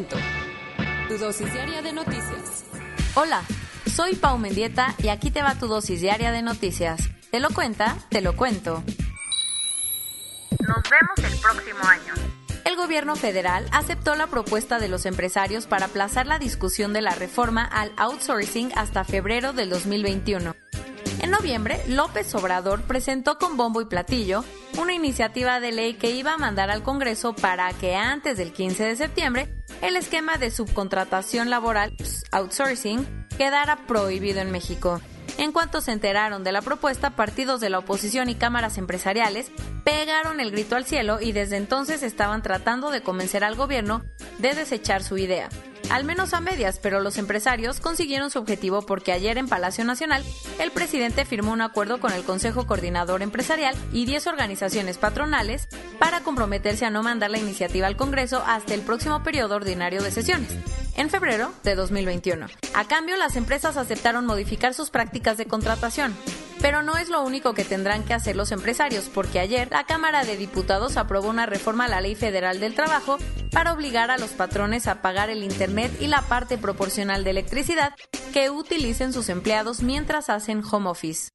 cuento. 0.00 0.16
Tu 1.08 1.18
dosis 1.18 1.52
diaria 1.52 1.82
de 1.82 1.92
noticias. 1.92 2.64
Hola, 3.14 3.42
soy 3.86 4.14
Pau 4.14 4.38
Mendieta 4.38 4.94
y 5.02 5.08
aquí 5.08 5.30
te 5.30 5.42
va 5.42 5.56
tu 5.56 5.66
dosis 5.66 6.00
diaria 6.00 6.32
de 6.32 6.42
noticias. 6.42 7.08
¿Te 7.30 7.40
lo 7.40 7.50
cuenta? 7.50 7.96
Te 8.08 8.20
lo 8.20 8.36
cuento. 8.36 8.82
Nos 10.60 10.82
vemos 10.90 11.32
el 11.32 11.40
próximo 11.40 11.84
año. 11.84 12.14
El 12.64 12.76
gobierno 12.76 13.16
federal 13.16 13.66
aceptó 13.72 14.14
la 14.14 14.26
propuesta 14.26 14.78
de 14.78 14.88
los 14.88 15.06
empresarios 15.06 15.66
para 15.66 15.86
aplazar 15.86 16.26
la 16.26 16.38
discusión 16.38 16.92
de 16.92 17.02
la 17.02 17.14
reforma 17.14 17.64
al 17.64 17.92
outsourcing 17.96 18.72
hasta 18.76 19.04
febrero 19.04 19.52
del 19.52 19.70
2021. 19.70 20.54
En 21.22 21.30
noviembre, 21.30 21.82
López 21.86 22.34
Obrador 22.34 22.82
presentó 22.82 23.36
con 23.38 23.58
bombo 23.58 23.82
y 23.82 23.84
platillo 23.84 24.42
una 24.78 24.94
iniciativa 24.94 25.60
de 25.60 25.70
ley 25.70 25.94
que 25.94 26.10
iba 26.10 26.32
a 26.32 26.38
mandar 26.38 26.70
al 26.70 26.82
Congreso 26.82 27.34
para 27.34 27.70
que 27.74 27.94
antes 27.94 28.38
del 28.38 28.52
15 28.52 28.84
de 28.84 28.96
septiembre 28.96 29.54
el 29.82 29.96
esquema 29.96 30.38
de 30.38 30.50
subcontratación 30.50 31.50
laboral 31.50 31.94
outsourcing 32.32 33.06
quedara 33.36 33.76
prohibido 33.86 34.40
en 34.40 34.50
México. 34.50 35.00
En 35.36 35.52
cuanto 35.52 35.82
se 35.82 35.92
enteraron 35.92 36.42
de 36.42 36.52
la 36.52 36.62
propuesta, 36.62 37.10
partidos 37.10 37.60
de 37.60 37.70
la 37.70 37.78
oposición 37.78 38.30
y 38.30 38.34
cámaras 38.34 38.78
empresariales 38.78 39.52
pegaron 39.84 40.40
el 40.40 40.50
grito 40.50 40.76
al 40.76 40.86
cielo 40.86 41.20
y 41.20 41.32
desde 41.32 41.58
entonces 41.58 42.02
estaban 42.02 42.42
tratando 42.42 42.90
de 42.90 43.02
convencer 43.02 43.44
al 43.44 43.56
gobierno 43.56 44.02
de 44.38 44.54
desechar 44.54 45.02
su 45.02 45.18
idea. 45.18 45.50
Al 45.90 46.04
menos 46.04 46.34
a 46.34 46.40
medias, 46.40 46.78
pero 46.78 47.00
los 47.00 47.18
empresarios 47.18 47.80
consiguieron 47.80 48.30
su 48.30 48.38
objetivo 48.38 48.82
porque 48.82 49.12
ayer 49.12 49.38
en 49.38 49.48
Palacio 49.48 49.84
Nacional 49.84 50.24
el 50.60 50.70
presidente 50.70 51.24
firmó 51.24 51.52
un 51.52 51.62
acuerdo 51.62 51.98
con 51.98 52.12
el 52.12 52.22
Consejo 52.22 52.64
Coordinador 52.64 53.22
Empresarial 53.22 53.74
y 53.92 54.06
10 54.06 54.28
organizaciones 54.28 54.98
patronales 54.98 55.68
para 55.98 56.20
comprometerse 56.20 56.86
a 56.86 56.90
no 56.90 57.02
mandar 57.02 57.32
la 57.32 57.38
iniciativa 57.38 57.88
al 57.88 57.96
Congreso 57.96 58.42
hasta 58.46 58.72
el 58.72 58.82
próximo 58.82 59.24
periodo 59.24 59.56
ordinario 59.56 60.00
de 60.00 60.12
sesiones 60.12 60.50
en 60.96 61.10
febrero 61.10 61.52
de 61.64 61.74
2021. 61.74 62.46
A 62.74 62.84
cambio, 62.86 63.16
las 63.16 63.34
empresas 63.34 63.76
aceptaron 63.76 64.26
modificar 64.26 64.74
sus 64.74 64.90
prácticas 64.90 65.38
de 65.38 65.46
contratación. 65.46 66.14
Pero 66.60 66.82
no 66.82 66.96
es 66.96 67.08
lo 67.08 67.22
único 67.22 67.54
que 67.54 67.64
tendrán 67.64 68.04
que 68.04 68.12
hacer 68.12 68.36
los 68.36 68.52
empresarios, 68.52 69.08
porque 69.08 69.40
ayer 69.40 69.68
la 69.70 69.84
Cámara 69.84 70.24
de 70.24 70.36
Diputados 70.36 70.96
aprobó 70.96 71.28
una 71.28 71.46
reforma 71.46 71.86
a 71.86 71.88
la 71.88 72.00
Ley 72.00 72.14
Federal 72.14 72.60
del 72.60 72.74
Trabajo 72.74 73.18
para 73.50 73.72
obligar 73.72 74.10
a 74.10 74.18
los 74.18 74.30
patrones 74.30 74.86
a 74.86 75.00
pagar 75.00 75.30
el 75.30 75.42
Internet 75.42 75.92
y 76.00 76.06
la 76.06 76.22
parte 76.22 76.58
proporcional 76.58 77.24
de 77.24 77.30
electricidad 77.30 77.94
que 78.32 78.50
utilicen 78.50 79.12
sus 79.12 79.28
empleados 79.28 79.82
mientras 79.82 80.28
hacen 80.28 80.62
home 80.70 80.90
office. 80.90 81.30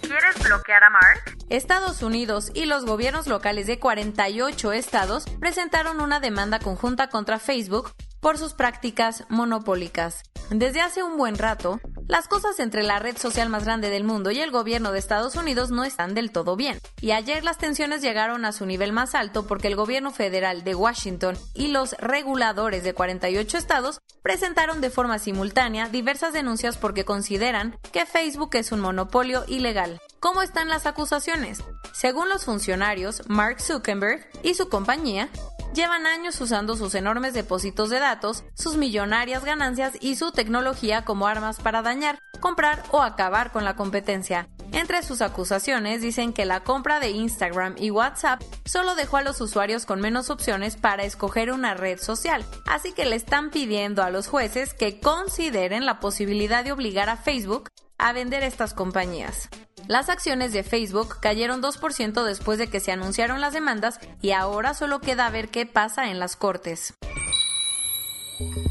¿Quieres 0.00 0.42
bloquear 0.42 0.84
a 0.84 0.90
Mark? 0.90 1.38
Estados 1.50 2.02
Unidos 2.02 2.50
y 2.54 2.66
los 2.66 2.84
gobiernos 2.84 3.26
locales 3.26 3.66
de 3.66 3.78
48 3.78 4.72
estados 4.72 5.24
presentaron 5.40 6.00
una 6.00 6.20
demanda 6.20 6.60
conjunta 6.60 7.08
contra 7.08 7.38
Facebook 7.38 7.92
por 8.20 8.38
sus 8.38 8.54
prácticas 8.54 9.24
monopólicas. 9.28 10.22
Desde 10.50 10.80
hace 10.80 11.02
un 11.02 11.16
buen 11.16 11.38
rato, 11.38 11.80
las 12.10 12.26
cosas 12.26 12.58
entre 12.58 12.82
la 12.82 12.98
red 12.98 13.16
social 13.16 13.48
más 13.48 13.64
grande 13.64 13.88
del 13.88 14.02
mundo 14.02 14.32
y 14.32 14.40
el 14.40 14.50
gobierno 14.50 14.90
de 14.90 14.98
Estados 14.98 15.36
Unidos 15.36 15.70
no 15.70 15.84
están 15.84 16.12
del 16.12 16.32
todo 16.32 16.56
bien. 16.56 16.80
Y 17.00 17.12
ayer 17.12 17.44
las 17.44 17.56
tensiones 17.56 18.02
llegaron 18.02 18.44
a 18.44 18.50
su 18.50 18.66
nivel 18.66 18.92
más 18.92 19.14
alto 19.14 19.46
porque 19.46 19.68
el 19.68 19.76
gobierno 19.76 20.10
federal 20.10 20.64
de 20.64 20.74
Washington 20.74 21.38
y 21.54 21.68
los 21.68 21.92
reguladores 21.98 22.82
de 22.82 22.94
48 22.94 23.56
estados 23.56 24.00
presentaron 24.22 24.80
de 24.80 24.90
forma 24.90 25.20
simultánea 25.20 25.88
diversas 25.88 26.32
denuncias 26.32 26.76
porque 26.76 27.04
consideran 27.04 27.78
que 27.92 28.06
Facebook 28.06 28.56
es 28.56 28.72
un 28.72 28.80
monopolio 28.80 29.44
ilegal. 29.46 30.00
¿Cómo 30.18 30.42
están 30.42 30.68
las 30.68 30.86
acusaciones? 30.86 31.62
Según 31.92 32.28
los 32.28 32.44
funcionarios, 32.44 33.22
Mark 33.28 33.60
Zuckerberg 33.60 34.26
y 34.42 34.54
su 34.54 34.68
compañía 34.68 35.28
llevan 35.74 36.06
años 36.06 36.40
usando 36.40 36.76
sus 36.76 36.94
enormes 36.94 37.34
depósitos 37.34 37.90
de 37.90 37.98
datos, 37.98 38.44
sus 38.54 38.76
millonarias 38.76 39.44
ganancias 39.44 39.94
y 40.00 40.16
su 40.16 40.32
tecnología 40.32 41.04
como 41.04 41.26
armas 41.26 41.60
para 41.60 41.82
dañar, 41.82 42.18
comprar 42.40 42.82
o 42.90 43.02
acabar 43.02 43.52
con 43.52 43.64
la 43.64 43.76
competencia. 43.76 44.48
Entre 44.72 45.02
sus 45.02 45.20
acusaciones 45.20 46.00
dicen 46.00 46.32
que 46.32 46.44
la 46.44 46.60
compra 46.60 47.00
de 47.00 47.10
Instagram 47.10 47.74
y 47.76 47.90
WhatsApp 47.90 48.40
solo 48.64 48.94
dejó 48.94 49.16
a 49.16 49.22
los 49.22 49.40
usuarios 49.40 49.84
con 49.84 50.00
menos 50.00 50.30
opciones 50.30 50.76
para 50.76 51.04
escoger 51.04 51.50
una 51.50 51.74
red 51.74 51.98
social, 51.98 52.44
así 52.66 52.92
que 52.92 53.04
le 53.04 53.16
están 53.16 53.50
pidiendo 53.50 54.02
a 54.02 54.10
los 54.10 54.28
jueces 54.28 54.74
que 54.74 55.00
consideren 55.00 55.86
la 55.86 55.98
posibilidad 55.98 56.64
de 56.64 56.72
obligar 56.72 57.08
a 57.08 57.16
Facebook 57.16 57.68
a 57.98 58.12
vender 58.12 58.42
estas 58.42 58.72
compañías. 58.74 59.48
Las 59.90 60.08
acciones 60.08 60.52
de 60.52 60.62
Facebook 60.62 61.16
cayeron 61.20 61.60
2% 61.60 62.22
después 62.22 62.60
de 62.60 62.68
que 62.68 62.78
se 62.78 62.92
anunciaron 62.92 63.40
las 63.40 63.52
demandas 63.52 63.98
y 64.22 64.30
ahora 64.30 64.72
solo 64.72 65.00
queda 65.00 65.28
ver 65.30 65.48
qué 65.48 65.66
pasa 65.66 66.12
en 66.12 66.20
las 66.20 66.36
cortes. 66.36 66.94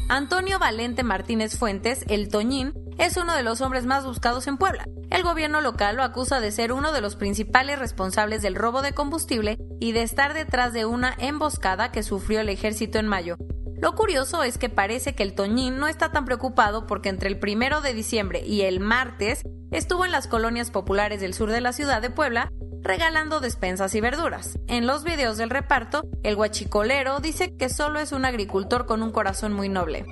Antonio 0.08 0.58
Valente 0.58 1.02
Martínez 1.02 1.58
Fuentes, 1.58 2.06
el 2.08 2.30
Toñín, 2.30 2.72
es 2.96 3.18
uno 3.18 3.34
de 3.34 3.42
los 3.42 3.60
hombres 3.60 3.84
más 3.84 4.06
buscados 4.06 4.46
en 4.46 4.56
Puebla. 4.56 4.86
El 5.10 5.22
gobierno 5.22 5.60
local 5.60 5.96
lo 5.96 6.04
acusa 6.04 6.40
de 6.40 6.52
ser 6.52 6.72
uno 6.72 6.90
de 6.90 7.02
los 7.02 7.16
principales 7.16 7.78
responsables 7.78 8.40
del 8.40 8.54
robo 8.54 8.80
de 8.80 8.94
combustible 8.94 9.58
y 9.78 9.92
de 9.92 10.00
estar 10.00 10.32
detrás 10.32 10.72
de 10.72 10.86
una 10.86 11.14
emboscada 11.18 11.92
que 11.92 12.02
sufrió 12.02 12.40
el 12.40 12.48
ejército 12.48 12.98
en 12.98 13.08
mayo. 13.08 13.36
Lo 13.76 13.94
curioso 13.94 14.42
es 14.42 14.56
que 14.56 14.70
parece 14.70 15.14
que 15.14 15.22
el 15.22 15.34
Toñín 15.34 15.76
no 15.76 15.86
está 15.86 16.12
tan 16.12 16.24
preocupado 16.24 16.86
porque 16.86 17.10
entre 17.10 17.28
el 17.28 17.38
primero 17.38 17.82
de 17.82 17.92
diciembre 17.92 18.40
y 18.40 18.62
el 18.62 18.80
martes 18.80 19.42
estuvo 19.70 20.04
en 20.04 20.12
las 20.12 20.26
colonias 20.26 20.70
populares 20.70 21.20
del 21.20 21.34
sur 21.34 21.50
de 21.50 21.60
la 21.60 21.72
ciudad 21.72 22.02
de 22.02 22.10
Puebla 22.10 22.52
regalando 22.82 23.40
despensas 23.40 23.94
y 23.94 24.00
verduras. 24.00 24.58
En 24.66 24.86
los 24.86 25.04
videos 25.04 25.36
del 25.36 25.50
reparto, 25.50 26.02
el 26.22 26.36
guachicolero 26.36 27.20
dice 27.20 27.54
que 27.56 27.68
solo 27.68 28.00
es 28.00 28.12
un 28.12 28.24
agricultor 28.24 28.86
con 28.86 29.02
un 29.02 29.12
corazón 29.12 29.52
muy 29.52 29.68
noble. 29.68 30.06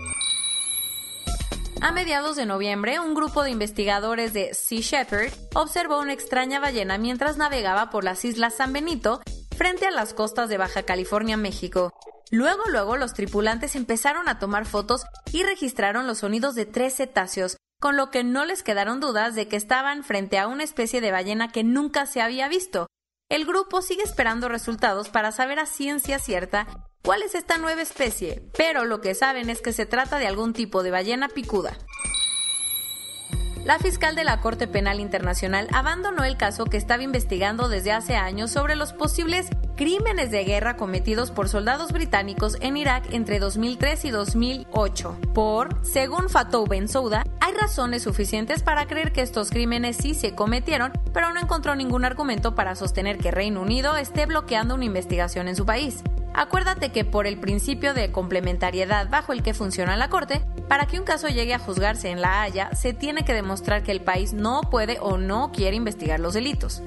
A 1.81 1.93
mediados 1.93 2.37
de 2.37 2.45
noviembre, 2.45 2.99
un 2.99 3.15
grupo 3.15 3.45
de 3.45 3.51
investigadores 3.51 4.33
de 4.33 4.53
Sea 4.53 4.81
Shepherd 4.81 5.33
observó 5.55 6.01
una 6.01 6.13
extraña 6.13 6.59
ballena 6.59 6.99
mientras 6.99 7.37
navegaba 7.37 7.91
por 7.91 8.03
las 8.03 8.25
islas 8.25 8.57
San 8.57 8.73
Benito 8.73 9.21
frente 9.57 9.87
a 9.87 9.93
las 9.93 10.13
costas 10.13 10.49
de 10.49 10.59
Baja 10.59 10.83
California, 10.83 11.37
México. 11.37 11.93
Luego, 12.31 12.65
luego 12.69 12.97
los 12.97 13.15
tripulantes 13.15 13.77
empezaron 13.77 14.29
a 14.29 14.39
tomar 14.39 14.67
fotos 14.67 15.05
y 15.33 15.45
registraron 15.45 16.07
los 16.07 16.19
sonidos 16.19 16.55
de 16.55 16.67
tres 16.67 16.97
cetáceos, 16.97 17.57
con 17.81 17.97
lo 17.97 18.11
que 18.11 18.25
no 18.25 18.45
les 18.45 18.63
quedaron 18.63 19.01
dudas 19.01 19.35
de 19.35 19.47
que 19.47 19.57
estaban 19.57 20.03
frente 20.03 20.39
a 20.39 20.49
una 20.49 20.65
especie 20.65 21.01
de 21.01 21.13
ballena 21.13 21.51
que 21.53 21.65
nunca 21.65 22.07
se 22.07 22.21
había 22.21 22.49
visto. 22.49 22.89
El 23.29 23.45
grupo 23.45 23.83
sigue 23.83 24.03
esperando 24.03 24.49
resultados 24.49 25.11
para 25.11 25.33
saber 25.33 25.59
a 25.59 25.67
ciencia 25.67 26.19
cierta 26.19 26.67
cuál 27.05 27.23
es 27.23 27.35
esta 27.35 27.59
nueva 27.59 27.83
especie, 27.83 28.51
pero 28.57 28.85
lo 28.85 29.01
que 29.01 29.15
saben 29.15 29.51
es 29.51 29.61
que 29.61 29.73
se 29.73 29.87
trata 29.87 30.19
de 30.19 30.27
algún 30.27 30.55
tipo 30.55 30.83
de 30.83 30.91
ballena 30.91 31.29
picuda. 31.29 31.77
La 33.65 33.79
fiscal 33.79 34.17
de 34.17 34.25
la 34.25 34.41
Corte 34.41 34.67
Penal 34.67 34.99
Internacional 34.99 35.69
abandonó 35.73 36.25
el 36.25 36.39
caso 36.39 36.65
que 36.65 36.79
estaba 36.79 37.03
investigando 37.03 37.69
desde 37.69 37.93
hace 37.93 38.17
años 38.17 38.51
sobre 38.51 38.77
los 38.77 38.95
posibles 38.95 39.51
crímenes 39.79 40.33
de 40.33 40.43
guerra 40.43 40.77
cometidos 40.77 41.31
por 41.31 41.49
soldados 41.49 41.93
británicos 41.93 42.57
en 42.61 42.77
Irak 42.77 43.05
entre 43.13 43.39
2003 43.39 44.07
y 44.07 44.11
2008. 44.11 45.17
Por, 45.33 45.69
según 45.87 46.29
Fatou 46.29 46.67
Bensouda, 46.67 47.23
hay 47.39 47.55
razones 47.55 48.03
suficientes 48.03 48.65
para 48.65 48.87
creer 48.87 49.13
que 49.13 49.23
estos 49.23 49.51
crímenes 49.51 49.97
sí 49.97 50.15
se 50.15 50.35
cometieron, 50.35 50.91
pero 51.15 51.33
no 51.33 51.39
encontró 51.39 51.77
ningún 51.77 52.05
argumento 52.05 52.57
para 52.57 52.75
sostener 52.75 53.19
que 53.19 53.31
Reino 53.31 53.63
Unido 53.63 53.97
esté 53.97 54.27
bloqueando 54.27 54.75
una 54.75 54.85
investigación 54.85 55.47
en 55.47 55.55
su 55.55 55.65
país. 55.65 56.03
Acuérdate 56.35 56.91
que 56.91 57.05
por 57.05 57.29
el 57.29 57.39
principio 57.39 57.95
de 57.95 58.11
complementariedad 58.11 59.09
bajo 59.09 59.33
el 59.33 59.45
que 59.45 59.55
funciona 59.55 59.97
la 59.97 60.09
Corte, 60.09 60.43
para 60.67 60.87
que 60.87 60.99
un 60.99 61.05
caso 61.05 61.29
llegue 61.29 61.55
a 61.55 61.61
juzgarse 61.61 62.11
en 62.11 62.21
La 62.21 62.43
Haya, 62.43 62.75
se 62.75 62.95
tiene 62.95 63.25
que 63.25 63.33
demostrar 63.33 63.85
que 63.85 63.93
el 63.93 64.01
país 64.01 64.33
no 64.33 64.63
puede 64.63 64.99
o 65.01 65.19
no 65.19 65.53
quiere 65.53 65.77
investigar 65.77 66.19
los 66.19 66.35
delitos. 66.35 66.83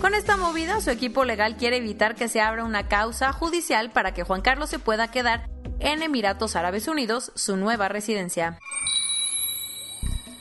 Con 0.00 0.14
esta 0.14 0.36
movida, 0.36 0.80
su 0.82 0.90
equipo 0.90 1.24
legal 1.24 1.56
quiere 1.56 1.78
evitar 1.78 2.14
que 2.14 2.28
se 2.28 2.40
abra 2.40 2.64
una 2.64 2.86
causa 2.86 3.32
judicial 3.32 3.90
para 3.90 4.12
que 4.12 4.24
Juan 4.24 4.42
Carlos 4.42 4.68
se 4.68 4.78
pueda 4.78 5.10
quedar 5.10 5.48
en 5.80 6.02
Emiratos 6.02 6.54
Árabes 6.54 6.86
Unidos, 6.86 7.32
su 7.34 7.56
nueva 7.56 7.88
residencia. 7.88 8.58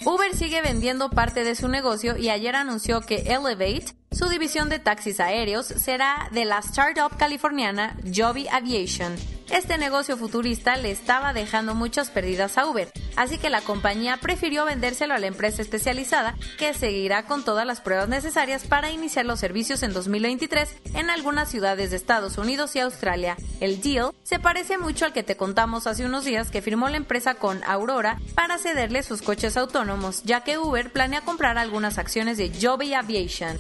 Uber 0.04 0.36
sigue 0.36 0.62
vendiendo 0.62 1.10
parte 1.10 1.44
de 1.44 1.56
su 1.56 1.68
negocio 1.68 2.18
y 2.18 2.30
ayer 2.30 2.56
anunció 2.56 3.02
que 3.02 3.24
Elevate, 3.34 3.96
su 4.12 4.28
división 4.30 4.70
de 4.70 4.80
taxis 4.80 5.20
aéreos, 5.20 5.66
será 5.66 6.30
de 6.32 6.46
la 6.46 6.60
startup 6.60 7.18
californiana 7.18 7.98
Joby 8.14 8.48
Aviation. 8.50 9.16
Este 9.50 9.78
negocio 9.78 10.18
futurista 10.18 10.76
le 10.76 10.92
estaba 10.92 11.34
dejando 11.34 11.76
muchas 11.76 12.12
pérdidas 12.12 12.58
a 12.58 12.68
Uber, 12.68 12.92
así 13.16 13.38
que 13.38 13.50
la 13.50 13.62
compañía 13.62 14.18
prefirió 14.18 14.66
vendérselo 14.66 15.14
a 15.14 15.20
la 15.20 15.28
empresa 15.28 15.62
especializada 15.62 16.36
que 16.58 16.74
seguirá 16.74 17.26
con 17.26 17.44
todas 17.44 17.66
las 17.66 17.82
pruebas 17.82 18.10
necesarias 18.10 18.66
para 18.68 18.92
iniciar 18.92 19.26
los 19.26 19.40
servicios 19.40 19.84
en 19.84 19.94
2023 19.94 20.70
en 20.94 21.10
algunas 21.10 21.50
ciudades 21.50 21.92
de 21.92 21.98
Estados 21.98 22.38
Unidos 22.38 22.76
y 22.76 22.80
Australia. 22.80 23.38
El 23.60 23.82
deal 23.82 24.12
se 24.24 24.40
parece 24.40 24.78
mucho 24.78 25.06
al 25.06 25.14
que 25.14 25.24
te 25.24 25.38
contamos 25.38 25.88
hace 25.88 26.06
unos 26.06 26.26
días 26.26 26.50
que 26.52 26.62
firmó 26.62 26.90
la 26.90 26.98
empresa 26.98 27.36
con 27.36 27.64
Aurora 27.64 28.20
para 28.36 28.58
cederle 28.58 29.04
sus 29.04 29.22
coches 29.22 29.58
autónomos, 29.58 30.24
ya 30.24 30.42
que 30.44 30.58
Uber 30.58 30.92
planea 30.92 31.22
comprar 31.22 31.58
algunas 31.58 31.98
acciones 31.98 32.38
de 32.38 32.52
Joby 32.62 32.94
Aviation. 32.94 33.58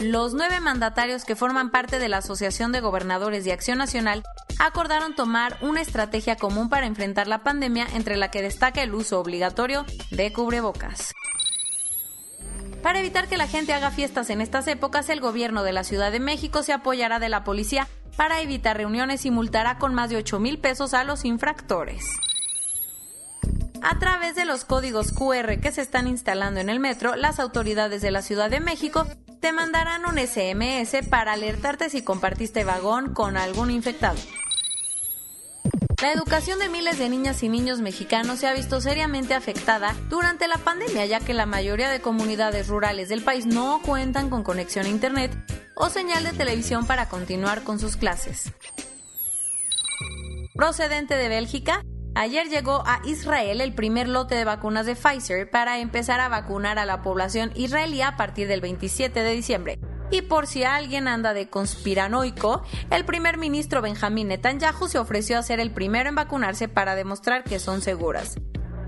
Los 0.00 0.34
nueve 0.34 0.60
mandatarios 0.60 1.24
que 1.24 1.36
forman 1.36 1.70
parte 1.70 1.98
de 1.98 2.08
la 2.08 2.18
Asociación 2.18 2.72
de 2.72 2.80
Gobernadores 2.80 3.44
de 3.44 3.52
Acción 3.52 3.78
Nacional 3.78 4.22
acordaron 4.58 5.14
tomar 5.14 5.56
una 5.62 5.80
estrategia 5.80 6.36
común 6.36 6.68
para 6.68 6.86
enfrentar 6.86 7.26
la 7.26 7.42
pandemia 7.42 7.86
entre 7.94 8.16
la 8.16 8.30
que 8.30 8.42
destaca 8.42 8.82
el 8.82 8.94
uso 8.94 9.18
obligatorio 9.18 9.86
de 10.10 10.30
cubrebocas. 10.32 11.14
Para 12.82 13.00
evitar 13.00 13.28
que 13.28 13.36
la 13.36 13.46
gente 13.46 13.72
haga 13.72 13.92
fiestas 13.92 14.28
en 14.30 14.40
estas 14.40 14.66
épocas, 14.66 15.08
el 15.08 15.20
gobierno 15.20 15.62
de 15.62 15.72
la 15.72 15.84
Ciudad 15.84 16.10
de 16.10 16.20
México 16.20 16.64
se 16.64 16.72
apoyará 16.72 17.20
de 17.20 17.28
la 17.28 17.44
policía 17.44 17.86
para 18.16 18.40
evitar 18.40 18.76
reuniones 18.76 19.24
y 19.24 19.30
multará 19.30 19.78
con 19.78 19.94
más 19.94 20.10
de 20.10 20.16
8 20.16 20.40
mil 20.40 20.58
pesos 20.58 20.94
a 20.94 21.04
los 21.04 21.24
infractores. 21.24 22.04
A 23.82 23.98
través 23.98 24.36
de 24.36 24.44
los 24.44 24.64
códigos 24.64 25.12
QR 25.12 25.58
que 25.60 25.72
se 25.72 25.82
están 25.82 26.06
instalando 26.06 26.60
en 26.60 26.68
el 26.68 26.78
metro, 26.78 27.16
las 27.16 27.40
autoridades 27.40 28.00
de 28.00 28.12
la 28.12 28.22
Ciudad 28.22 28.48
de 28.48 28.60
México 28.60 29.06
te 29.40 29.52
mandarán 29.52 30.06
un 30.06 30.18
SMS 30.18 31.04
para 31.10 31.32
alertarte 31.32 31.90
si 31.90 32.02
compartiste 32.02 32.62
vagón 32.62 33.12
con 33.12 33.36
algún 33.36 33.72
infectado. 33.72 34.18
La 36.00 36.12
educación 36.12 36.60
de 36.60 36.68
miles 36.68 36.98
de 36.98 37.08
niñas 37.08 37.42
y 37.42 37.48
niños 37.48 37.80
mexicanos 37.80 38.38
se 38.38 38.46
ha 38.46 38.54
visto 38.54 38.80
seriamente 38.80 39.34
afectada 39.34 39.96
durante 40.08 40.46
la 40.46 40.58
pandemia, 40.58 41.06
ya 41.06 41.18
que 41.18 41.34
la 41.34 41.46
mayoría 41.46 41.90
de 41.90 42.00
comunidades 42.00 42.68
rurales 42.68 43.08
del 43.08 43.22
país 43.22 43.46
no 43.46 43.80
cuentan 43.82 44.30
con 44.30 44.44
conexión 44.44 44.86
a 44.86 44.90
Internet 44.90 45.32
o 45.74 45.90
señal 45.90 46.22
de 46.22 46.32
televisión 46.32 46.86
para 46.86 47.08
continuar 47.08 47.64
con 47.64 47.80
sus 47.80 47.96
clases. 47.96 48.52
Procedente 50.54 51.16
de 51.16 51.28
Bélgica, 51.28 51.82
Ayer 52.14 52.48
llegó 52.48 52.82
a 52.86 53.00
Israel 53.06 53.62
el 53.62 53.74
primer 53.74 54.06
lote 54.06 54.34
de 54.34 54.44
vacunas 54.44 54.84
de 54.84 54.94
Pfizer 54.94 55.48
para 55.48 55.78
empezar 55.78 56.20
a 56.20 56.28
vacunar 56.28 56.78
a 56.78 56.84
la 56.84 57.00
población 57.00 57.52
israelí 57.54 58.02
a 58.02 58.16
partir 58.16 58.48
del 58.48 58.60
27 58.60 59.22
de 59.22 59.32
diciembre. 59.32 59.78
Y 60.10 60.20
por 60.20 60.46
si 60.46 60.62
alguien 60.62 61.08
anda 61.08 61.32
de 61.32 61.48
conspiranoico, 61.48 62.62
el 62.90 63.06
primer 63.06 63.38
ministro 63.38 63.80
Benjamín 63.80 64.28
Netanyahu 64.28 64.88
se 64.88 64.98
ofreció 64.98 65.38
a 65.38 65.42
ser 65.42 65.58
el 65.58 65.70
primero 65.70 66.10
en 66.10 66.14
vacunarse 66.14 66.68
para 66.68 66.94
demostrar 66.94 67.44
que 67.44 67.58
son 67.58 67.80
seguras. 67.80 68.36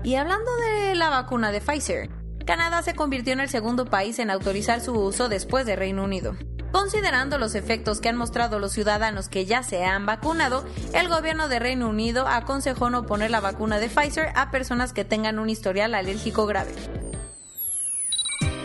Y 0.03 0.15
hablando 0.15 0.51
de 0.57 0.93
la 0.93 1.09
vacuna 1.09 1.51
de 1.51 1.61
Pfizer, 1.61 2.11
Canadá 2.45 2.83
se 2.83 2.93
convirtió 2.93 3.33
en 3.33 3.39
el 3.39 3.49
segundo 3.49 3.85
país 3.85 4.19
en 4.19 4.29
autorizar 4.29 4.81
su 4.81 4.93
uso 4.93 5.29
después 5.29 5.65
de 5.65 5.75
Reino 5.75 6.03
Unido. 6.03 6.35
Considerando 6.75 7.37
los 7.37 7.55
efectos 7.55 8.01
que 8.01 8.09
han 8.09 8.17
mostrado 8.17 8.59
los 8.59 8.73
ciudadanos 8.73 9.29
que 9.29 9.45
ya 9.45 9.63
se 9.63 9.85
han 9.85 10.05
vacunado, 10.05 10.65
el 10.93 11.07
gobierno 11.07 11.47
de 11.47 11.57
Reino 11.57 11.87
Unido 11.87 12.27
aconsejó 12.27 12.89
no 12.89 13.05
poner 13.05 13.31
la 13.31 13.39
vacuna 13.39 13.79
de 13.79 13.87
Pfizer 13.87 14.33
a 14.35 14.51
personas 14.51 14.91
que 14.91 15.05
tengan 15.05 15.39
un 15.39 15.49
historial 15.49 15.95
alérgico 15.95 16.45
grave. 16.45 16.73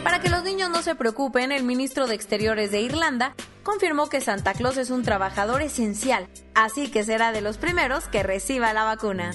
Para 0.02 0.20
que 0.20 0.28
los 0.28 0.42
niños 0.42 0.70
no 0.70 0.82
se 0.82 0.96
preocupen, 0.96 1.52
el 1.52 1.62
ministro 1.62 2.08
de 2.08 2.16
Exteriores 2.16 2.72
de 2.72 2.80
Irlanda 2.80 3.36
confirmó 3.62 4.08
que 4.08 4.20
Santa 4.20 4.54
Claus 4.54 4.76
es 4.76 4.90
un 4.90 5.04
trabajador 5.04 5.62
esencial, 5.62 6.26
así 6.56 6.90
que 6.90 7.04
será 7.04 7.30
de 7.30 7.42
los 7.42 7.58
primeros 7.58 8.08
que 8.08 8.24
reciba 8.24 8.72
la 8.72 8.82
vacuna. 8.82 9.30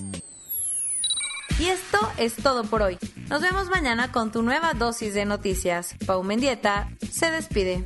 Y 1.59 1.67
esto 1.67 1.97
es 2.17 2.35
todo 2.35 2.65
por 2.65 2.81
hoy. 2.81 2.97
Nos 3.29 3.41
vemos 3.41 3.69
mañana 3.69 4.11
con 4.11 4.33
tu 4.33 4.41
nueva 4.41 4.73
dosis 4.73 5.13
de 5.13 5.23
noticias. 5.23 5.95
Pau 6.05 6.23
Mendieta 6.23 6.89
se 7.09 7.31
despide. 7.31 7.85